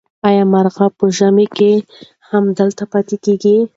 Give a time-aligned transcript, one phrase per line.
[0.27, 1.71] آیا مرغۍ په ژمي کې
[2.29, 3.55] هم دلته پاتې کېږي؟